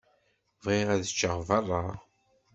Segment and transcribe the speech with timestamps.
[0.63, 1.83] Bɣiɣ ad ččeɣ beṛṛa.